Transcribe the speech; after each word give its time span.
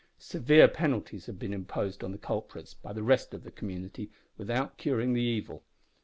Severe 0.17 0.67
penalties 0.67 1.27
had 1.27 1.37
been 1.37 1.53
imposed 1.53 2.03
on 2.03 2.11
the 2.11 2.17
culprits 2.17 2.73
by 2.73 2.91
the 2.91 3.03
rest 3.03 3.35
of 3.35 3.43
the 3.43 3.51
community 3.51 4.09
without 4.35 4.77
curing 4.79 5.13
the 5.13 5.21
evil. 5.21 5.63